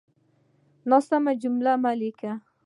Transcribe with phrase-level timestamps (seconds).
[0.89, 2.31] ناسمې جملې مه ليکئ!